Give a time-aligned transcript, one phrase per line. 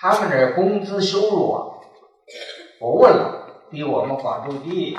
[0.00, 1.74] 他们这工资收入啊，
[2.80, 4.96] 我问了，比我们广州低。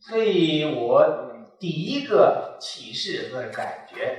[0.00, 1.04] 所以我
[1.60, 4.18] 第一个启示和感觉，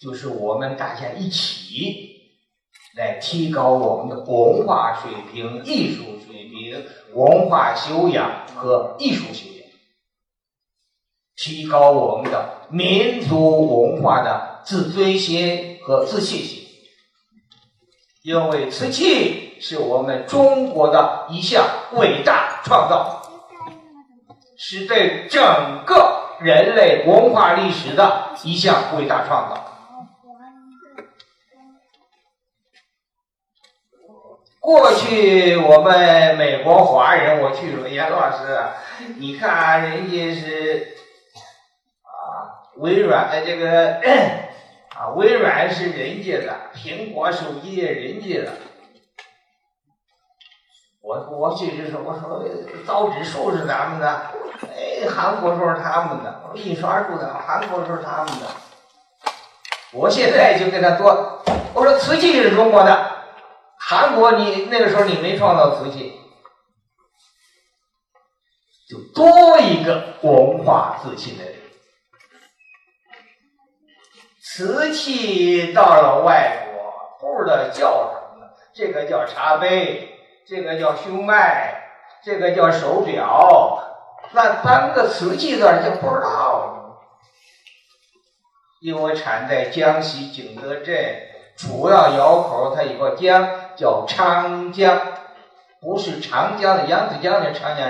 [0.00, 2.30] 就是我们大家一起
[2.96, 9.53] 来提高我们的文化水平、艺术水平、文化修养和艺术修养，
[11.44, 16.66] 提高我们的民族文化的自尊心和自信心，
[18.22, 23.20] 因为瓷器是我们中国的一项伟大创造。
[24.56, 25.42] 是对整
[25.84, 29.70] 个人类文化历史的一项伟大创造。
[34.60, 38.58] 过去我们美国华人，我去说严老师，
[39.18, 40.96] 你看人家是，
[42.76, 44.00] 微软的这个
[44.96, 48.52] 啊，微软是人家的，苹果手机人家的。
[51.00, 52.42] 我我其实说，我说
[52.86, 54.30] 造纸术是咱们的，
[54.62, 58.46] 哎，韩国说是他们的，印刷术的韩国说是他们的。
[59.92, 61.42] 我现在就跟他说，
[61.74, 63.16] 我说瓷器是中国的，
[63.78, 66.18] 韩国你那个时候你没创造瓷器，
[68.88, 71.54] 就多一个文化自信的人。
[74.56, 80.12] 瓷器到了外国，不知道叫什么，这个叫茶杯。
[80.46, 81.74] 这个叫胸麦，
[82.22, 83.82] 这个叫手表，
[84.30, 87.00] 那单个瓷器字就不知道了。
[88.80, 90.94] 因为产在江西景德镇，
[91.56, 95.00] 主要窑口它有个江叫昌江，
[95.80, 97.88] 不是长江的扬子江的长江，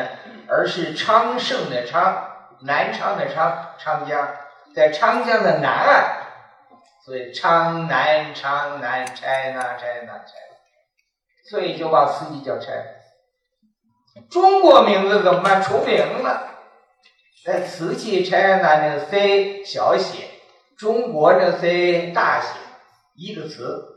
[0.49, 2.25] 而是昌盛的昌，
[2.61, 4.29] 南昌的昌，昌江
[4.75, 6.05] 在长江的南岸，
[7.05, 10.55] 所以昌南昌南 China China China。
[11.51, 12.85] 所以就把瓷器叫 China，。
[14.31, 15.63] 中国名字怎么办？
[15.63, 16.51] 重名了。
[17.47, 20.25] 那瓷器 China 那个 C 小写，
[20.79, 22.49] 中国这 C 大写，
[23.15, 23.91] 一个词。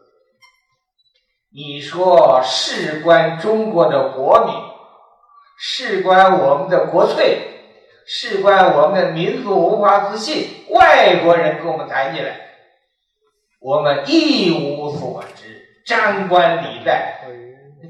[1.54, 4.54] 你说事关中国的国名，
[5.58, 7.62] 事关我们的国粹，
[8.06, 12.47] 事关我们的民族文化自信，外国人跟我们谈起来，
[13.68, 15.82] 我们一无所知。
[15.86, 17.28] 张冠李戴，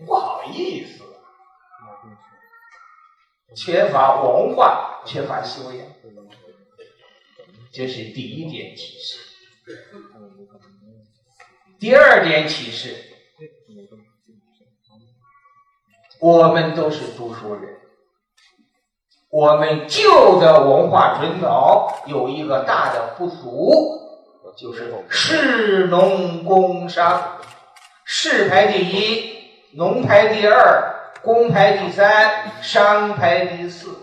[0.08, 1.04] 不好意思，
[3.56, 5.86] 缺乏文化，缺乏修养，
[7.72, 9.20] 这是第一点启示。
[11.80, 12.96] 第二点启示，
[16.20, 17.80] 我们都是读书人，
[19.30, 24.07] 我们旧的文化传统有一个大的不足，
[24.58, 27.40] 就是士农工商。
[28.04, 33.96] 士排第一，农排第二，工排第三，商排第四。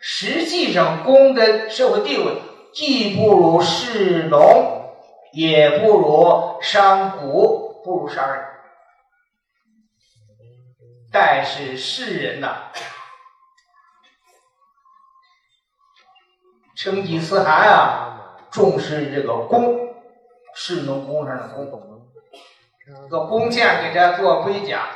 [0.00, 2.40] 实际上，工的社会地位
[2.72, 4.94] 既不如士农，
[5.32, 7.18] 也不如商贾，
[7.84, 8.44] 不如商人。
[11.12, 12.70] 但是士人呐，
[16.82, 19.90] 成吉思汗啊，重视这个弓。
[20.54, 22.08] 士农工商的工，
[23.10, 24.88] 个工匠给他做盔甲，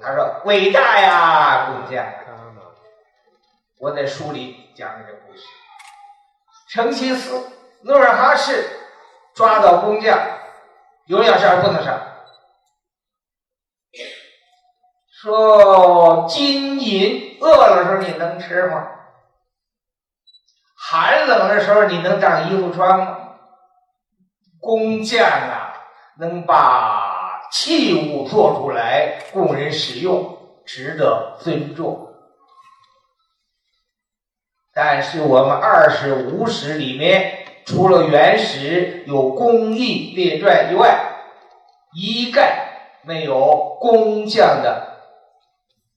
[0.00, 2.06] 他说伟大呀，工匠。
[3.80, 5.42] 我在书里讲这个故事。
[6.70, 7.50] 成吉思
[7.82, 8.64] 努尔哈赤
[9.34, 10.16] 抓到工匠，
[11.06, 12.00] 有两事不能上。
[15.10, 18.93] 说金银饿了时候你能吃吗？
[20.86, 23.18] 寒冷的时候你能当衣服穿吗？
[24.60, 25.72] 工匠啊，
[26.18, 32.08] 能把器物做出来供人使用，值得尊重。
[34.74, 40.98] 但是我们二十五史里面，除了原始有工艺列传以外，
[41.94, 44.98] 一概没有工匠的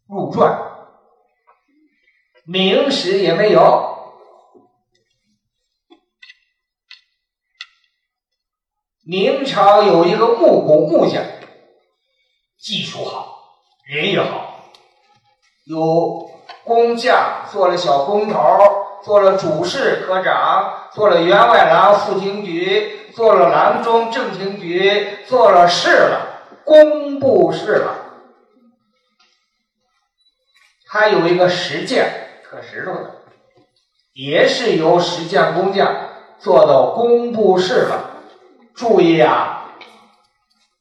[0.08, 0.58] 入传，
[2.46, 3.97] 明史也没有。
[9.10, 11.24] 明朝有一个木工木匠，
[12.60, 13.54] 技术好，
[13.86, 14.66] 人也好，
[15.66, 16.30] 有
[16.66, 18.38] 工匠做了小工头，
[19.06, 27.94] 做了主事科长，做了员外郎副厅局，做了郎中正厅局，做了事了，工部事了。
[30.90, 32.06] 还有一个石匠
[32.44, 33.22] 刻石头的，
[34.12, 35.96] 也是由石匠工匠
[36.40, 38.07] 做到工部事了。
[38.78, 39.66] 注意啊，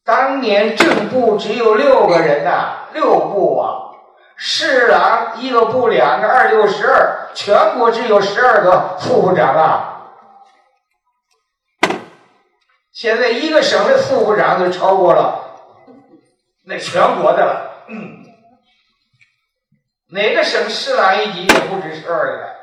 [0.04, 3.90] 当年正部只有六个人呐，六部啊，
[4.36, 9.92] 侍郎一个部两个，二六十二，全国只有十二个副部长啊。
[12.92, 15.42] 现在一个省的副部长都超过了
[16.64, 17.84] 那全国的了。
[17.88, 18.24] 嗯，
[20.10, 22.56] 哪个省侍郎一级也不止十二个。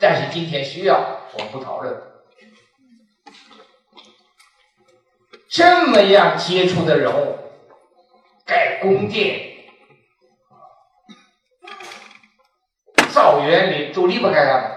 [0.00, 0.98] 但是今天需要，
[1.34, 2.07] 我们不讨论。
[5.50, 7.36] 这么样杰出的人物，
[8.44, 9.40] 盖宫殿、
[13.10, 14.70] 造园林，都离不开他们。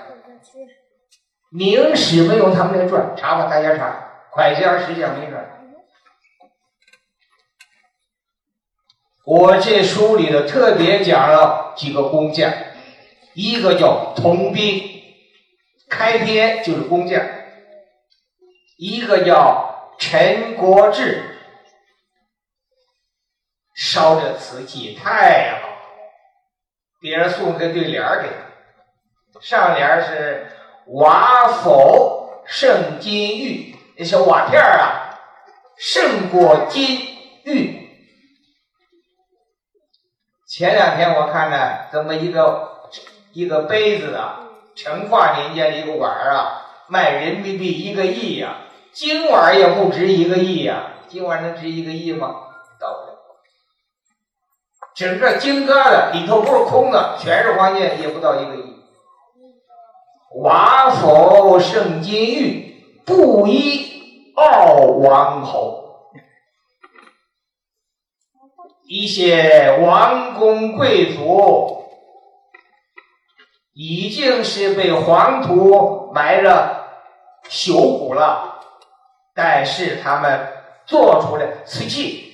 [1.49, 4.07] 明史没有他们的传，查吧，大家查。
[4.31, 5.45] 快将石匠名传。
[9.25, 12.49] 我这书里头特别讲了几个工匠，
[13.33, 15.03] 一个叫童兵，
[15.89, 17.19] 开篇就是工匠；
[18.77, 19.70] 一个叫
[20.01, 21.23] 陈国志，
[23.75, 25.69] 烧的瓷器太好，
[26.99, 28.29] 别人送个对联给
[29.31, 30.47] 他，上联是
[30.87, 33.75] 瓦否胜金玉。
[33.95, 35.19] 那些瓦片啊，
[35.77, 36.97] 胜过金
[37.45, 37.87] 玉。
[40.47, 42.89] 前两天我看了，这么一个
[43.33, 48.61] 一个杯子啊，成化年间的一个碗啊，卖人民币一个亿呀，
[48.93, 52.27] 金碗也不值一个亿呀，金碗能值一个亿吗？
[52.79, 53.17] 到不了。
[54.95, 58.75] 整个金疙瘩里头不是空的，全是黄金，也不到一个亿。
[60.41, 63.89] 瓦否胜金玉，布衣。
[64.33, 66.05] 傲王侯，
[68.87, 71.83] 一些王公贵族
[73.73, 76.87] 已经是被黄土埋了
[77.49, 78.50] 朽骨了，
[79.43, 80.53] 但是他们
[80.85, 82.31] 做出来瓷器，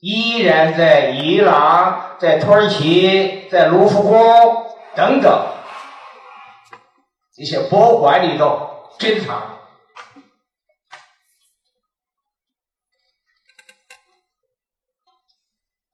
[0.00, 4.16] 依然在伊朗、在土耳其、在卢浮宫
[4.96, 5.46] 等等
[7.36, 9.60] 一些博物馆里头珍藏。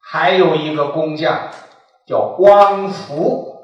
[0.01, 1.51] 还有一个工匠
[2.07, 3.56] 叫光福，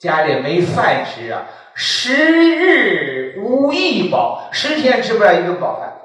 [0.00, 6.00] 家里没饭吃啊，十日无一饱，十天吃不了一顿饱饭，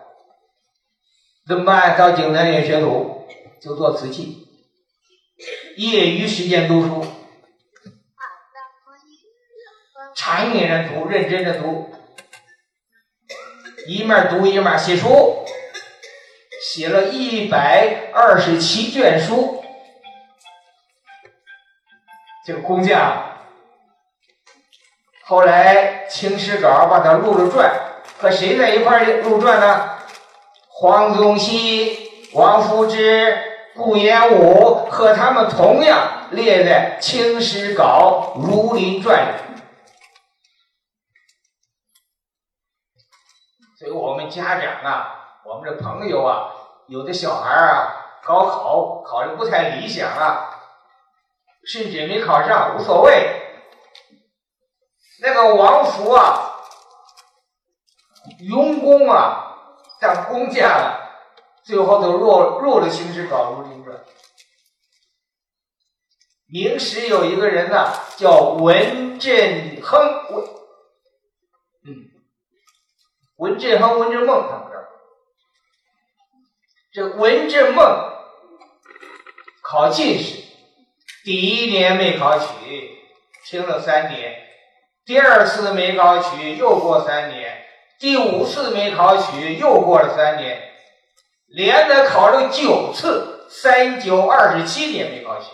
[1.48, 1.98] 怎么办？
[1.98, 3.28] 到景德镇学徒，
[3.62, 4.48] 就做瓷器，
[5.78, 7.06] 业余时间读书，
[10.16, 11.92] 长年的读，认真的读，
[13.88, 15.40] 一面读一面写书。
[16.66, 19.62] 写了一百二十七卷书，
[22.48, 23.33] 这个工匠
[25.26, 27.72] 后来青史稿把他录了传，
[28.20, 29.90] 和谁在一块录传呢？
[30.70, 33.38] 黄宗羲、王夫之、
[33.76, 39.62] 顾炎武和他们同样列在青史稿《儒林传》里。
[43.80, 46.50] 所以我们家长啊，我们的朋友啊。
[46.88, 50.50] 有的小孩啊，高考考的不太理想啊，
[51.66, 53.43] 甚至没考上，无所谓。
[55.26, 56.54] 那个王福啊，
[58.42, 59.56] 用功啊，
[60.02, 61.18] 当工匠了，
[61.64, 64.04] 最后都入入了行史稿录进传。
[66.46, 70.46] 明史有一个人呢，叫文振亨，文，
[71.86, 71.96] 嗯，
[73.38, 74.74] 文振亨、文振梦他们。
[76.92, 77.84] 这文振梦
[79.64, 80.44] 考进士，
[81.24, 82.46] 第一年没考取，
[83.46, 84.43] 停了三年；
[85.06, 87.50] 第二次没考取，又过三年；
[88.00, 90.72] 第五次没考取，又过了三年，
[91.48, 95.48] 连着考了九次，三九二十七年没考取。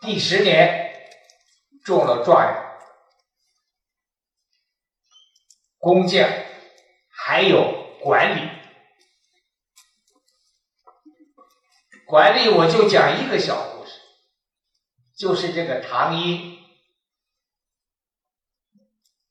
[0.00, 0.94] 第十年
[1.84, 2.64] 中了状元，
[5.78, 6.30] 工匠
[7.10, 8.48] 还有管理。
[12.06, 14.00] 管理我就讲一个小故事，
[15.14, 16.57] 就是这个唐英，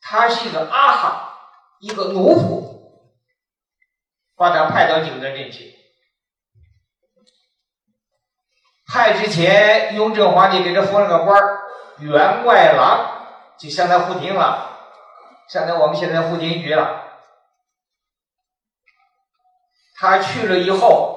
[0.09, 1.37] 他是一个阿哈，
[1.79, 2.79] 一个奴仆，
[4.37, 5.75] 把他派到景德镇去。
[8.87, 11.41] 派之前，雍正皇帝给他封了个官，
[11.99, 13.27] 员外郎，
[13.59, 14.77] 就相当于户廷了，
[15.49, 17.03] 相当于我们现在户廷局了。
[19.99, 21.15] 他去了以后。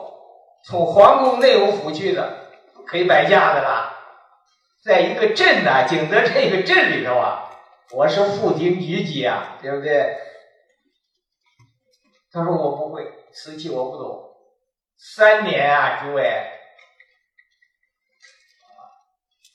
[0.62, 2.50] 从皇宫内务府去的，
[2.87, 3.97] 可以摆架子了。
[4.85, 7.50] 在一个镇呐，景德镇一个镇里头啊，
[7.92, 10.16] 我是副厅局级啊，对不对？
[12.32, 14.30] 他说我不会瓷器，我不懂。
[14.97, 16.52] 三年啊，诸位，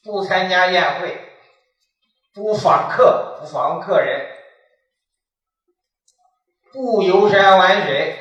[0.03, 1.17] 不参加宴会，
[2.33, 4.29] 不访客，不访客人，
[6.73, 8.19] 不游山玩水，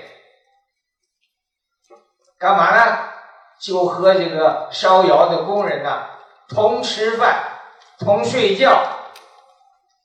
[2.38, 3.12] 干嘛呢？
[3.58, 6.10] 就和这个烧窑的工人呢。
[6.46, 7.58] 同吃饭，
[7.98, 9.03] 同睡觉，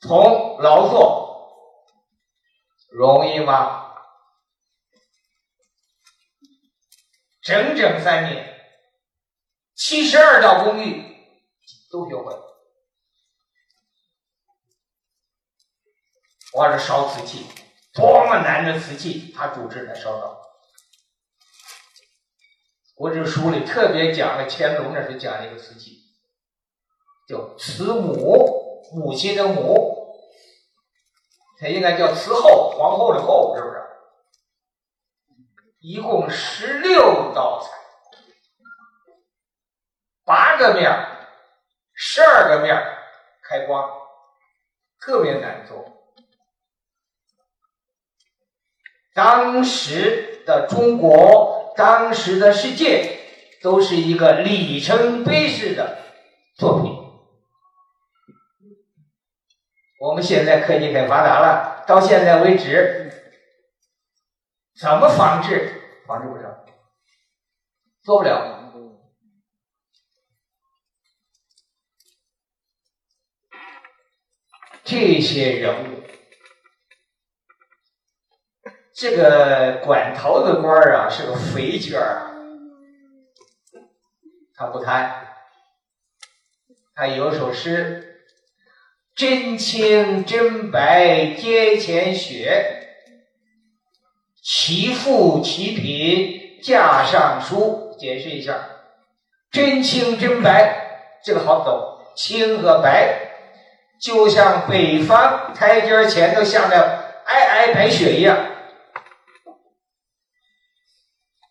[0.02, 1.90] 同劳作，
[2.90, 3.94] 容易吗？
[7.42, 8.62] 整整三年，
[9.76, 11.04] 七十二道工艺
[11.92, 12.46] 都学会了。
[16.54, 17.46] 我是烧瓷器，
[17.94, 20.42] 多么难的瓷器，他主持来烧到。
[22.96, 25.98] 我这书里特别讲了乾隆那时候讲了一个瓷器。
[27.28, 30.16] 叫慈母，母亲的母，
[31.60, 33.76] 它应该叫慈后，皇后的后，是不是？
[35.80, 37.72] 一共十六道菜，
[40.26, 40.92] 八个面
[41.94, 42.76] 十二个面
[43.44, 43.90] 开光，
[45.00, 45.86] 特别难做。
[49.14, 53.20] 当时的中国，当时的世界，
[53.62, 55.98] 都是一个里程碑式的
[56.56, 56.89] 作品。
[60.00, 63.12] 我们现在科技很发达了，到现在为止，
[64.80, 65.76] 怎么仿制？
[66.08, 66.66] 仿制不成，
[68.02, 68.56] 做不了。
[74.86, 76.04] 这些人物，
[78.96, 82.32] 这个管头的官儿啊，是个肥角儿，
[84.56, 85.28] 他不贪，
[86.96, 88.09] 他有首诗。
[89.20, 92.88] 真青真白阶前雪，
[94.42, 97.98] 其富其贫架上书。
[98.00, 98.58] 解释一下，
[99.52, 103.34] 真青真白这个好懂，青和白
[104.00, 108.38] 就像北方台阶前头下的皑皑白雪一样。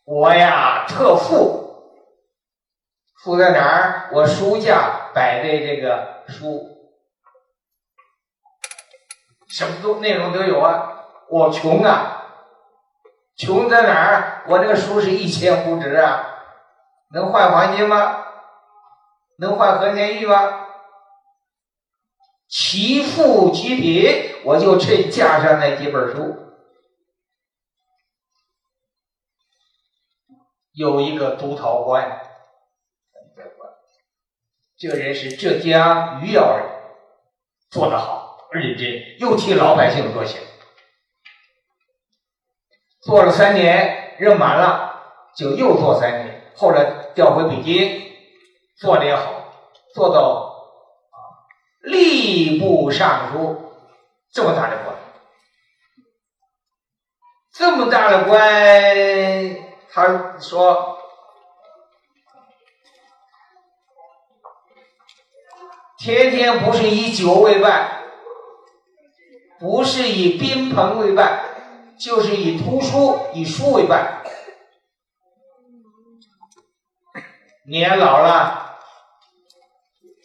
[0.06, 1.82] 我呀特富，
[3.22, 4.10] 富在哪儿？
[4.14, 6.77] 我书架摆的这个书。
[9.48, 11.06] 什么都内容都有啊！
[11.30, 12.24] 我穷啊，
[13.36, 14.44] 穷在哪儿？
[14.48, 16.24] 我这个书是一千户纸啊，
[17.12, 18.24] 能换黄金吗？
[19.38, 20.66] 能换和田玉吗？
[22.48, 26.34] 其富其贫，我就趁架上那几本书。
[30.72, 32.20] 有一个督陶官，
[34.78, 36.66] 这人是浙江余姚人，
[37.70, 38.17] 做得好。
[38.50, 40.40] 认真，又替老百姓着想，
[43.02, 45.02] 做了三年，任满了，
[45.36, 46.52] 就又做三年。
[46.56, 48.10] 后来调回北京，
[48.78, 49.52] 做的也好，
[49.94, 51.16] 做到啊
[51.84, 53.72] 吏部尚书
[54.32, 54.96] 这么大的官，
[57.52, 58.40] 这么大的官，
[59.90, 60.98] 他说，
[65.98, 67.97] 天天不是以酒为伴。
[69.60, 71.40] 不是以宾朋为伴，
[71.98, 74.22] 就是以图书、以书为伴。
[77.66, 78.78] 年老了，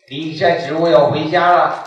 [0.08, 1.84] 离开职务要回家了，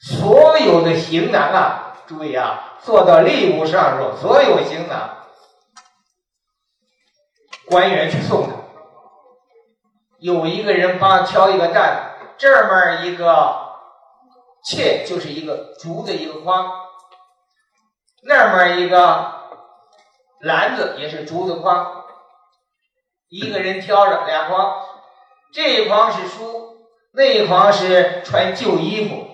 [0.00, 5.18] 所有的行囊啊，注意啊，做到吏部尚书，所有行囊，
[7.66, 8.52] 官员去送他，
[10.18, 13.63] 有一个人帮挑一个担，这面一个。
[14.64, 16.72] 切就是一个竹的一个筐，
[18.22, 19.50] 那么一个
[20.40, 22.04] 篮子也是竹子筐，
[23.28, 24.86] 一个人挑着俩筐，
[25.52, 29.26] 这一筐是书，那一筐是穿旧衣服，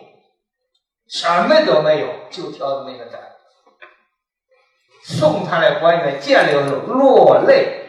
[1.08, 3.20] 什么都没有，就挑的那个担。
[5.04, 7.88] 送他的官员见了落泪。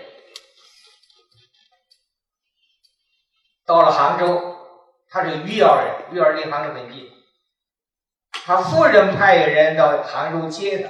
[3.66, 4.58] 到了杭州，
[5.10, 7.10] 他是余姚人，余姚离杭州很近。
[8.44, 10.90] 他夫人派人到杭州接他，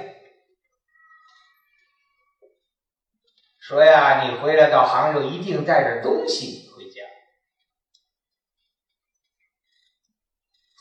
[3.60, 7.02] 说呀：“你回来到杭州，一定带点东西回家。”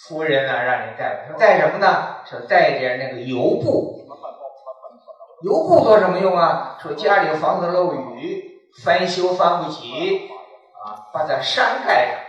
[0.07, 2.23] 夫人呢，让你带，说带什么呢？
[2.25, 3.99] 说带点那个油布。
[5.43, 6.77] 油布做什么用啊？
[6.81, 10.29] 说家里房子漏雨，翻修翻不起，
[10.85, 12.27] 啊，把它删开，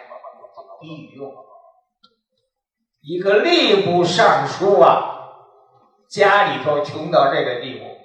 [0.80, 1.32] 比喻用。
[3.04, 5.34] 一个吏部尚书啊，
[6.08, 7.98] 家里头穷到这个地步，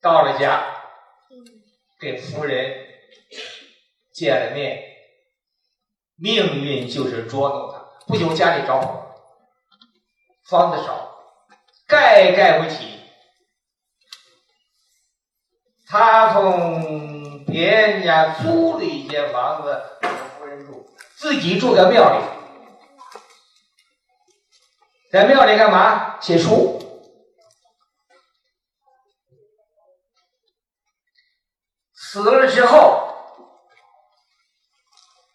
[0.00, 0.64] 到了家，
[1.98, 2.86] 给夫人
[4.12, 4.84] 见了面，
[6.14, 9.16] 命运就是捉弄他，不久家里着火，
[10.48, 11.18] 房子少，
[11.88, 13.00] 盖盖不起，
[15.88, 19.91] 他从别人家租了一间房子。
[21.22, 22.24] 自己住在庙里，
[25.12, 26.18] 在庙里干嘛？
[26.20, 26.80] 写书。
[31.94, 33.14] 死了之后，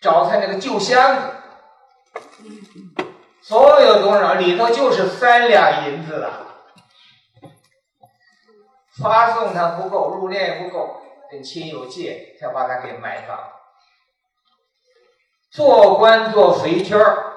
[0.01, 1.33] 找他那个旧箱子，
[3.41, 6.47] 所有多少里头就是三两银子了。
[9.01, 11.01] 发送他不够，入殓也不够，
[11.31, 13.53] 跟亲友借，才把他给埋葬。
[15.57, 17.33] 做官做肥圈儿，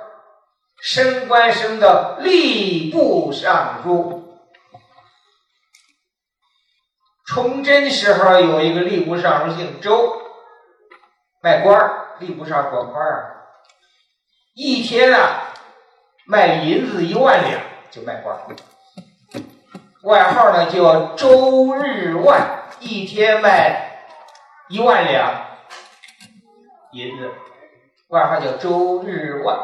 [0.79, 4.37] 升官升到吏部尚书。
[7.25, 10.21] 崇祯时候有一个吏部尚书姓周，
[11.41, 13.47] 卖官儿，吏部上官儿，
[14.53, 15.55] 一天啊
[16.27, 18.41] 卖银子一万两就卖官儿，
[20.03, 24.05] 外号呢叫周日万，一天卖
[24.69, 25.47] 一万两
[26.93, 27.31] 银子。
[28.11, 29.57] 外号叫周日万，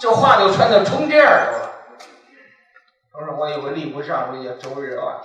[0.00, 1.72] 这话都传到崇祯耳朵了。
[3.12, 5.20] 我说我有个吏部尚书叫周日万，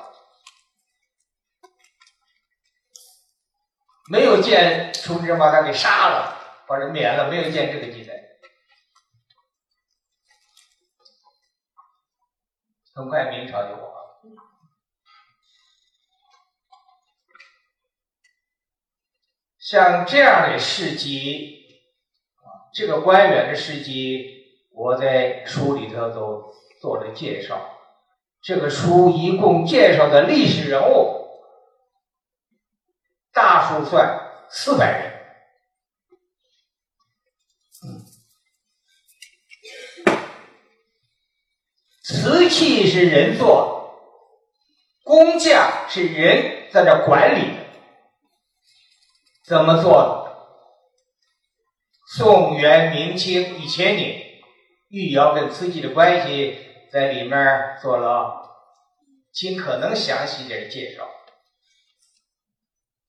[4.09, 6.35] 没有见崇祯把他给杀了，
[6.67, 8.13] 把人免了，没有见这个记载。
[12.95, 13.91] 很快明朝就亡。
[19.71, 21.65] 像这样的事迹，
[22.39, 24.27] 啊，这个官员的事迹，
[24.73, 27.79] 我在书里头都做了介绍。
[28.41, 31.25] 这个书一共介绍的历史人物，
[33.31, 34.19] 大数算
[34.49, 35.11] 四百人。
[42.03, 43.95] 瓷器是人做，
[45.05, 47.60] 工匠是人在这管理。
[49.51, 50.29] 怎么做？
[52.15, 54.39] 宋元明清一千年，
[54.87, 56.57] 玉窑跟瓷器的关系
[56.89, 58.49] 在里面做了
[59.33, 61.05] 尽可能详细的介绍。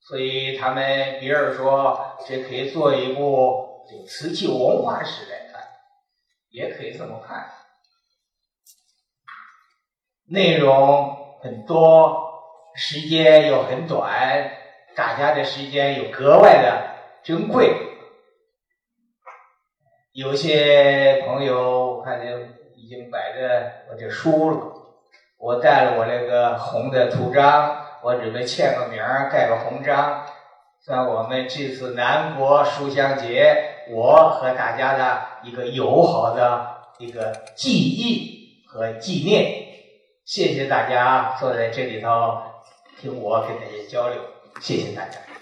[0.00, 5.62] 所以他们别人说这可以做一部这瓷器文化史来看，
[6.50, 7.52] 也可以这么看。
[10.26, 12.32] 内容很多，
[12.74, 14.58] 时间又很短。
[14.94, 16.90] 大家的时间又格外的
[17.22, 17.74] 珍贵，
[20.12, 24.58] 有些朋友我看见已经摆着我这书了，
[25.38, 30.26] 我带了我那个红的图章，我准备签个名儿，盖个红章，
[30.84, 39.62] 算我们这次南国书香节我和大家的一个友好的一个记忆和纪念。
[40.24, 42.42] 谢谢大家坐在这里头
[43.00, 44.20] 听我跟大家交流。
[44.62, 45.41] 谢谢大家。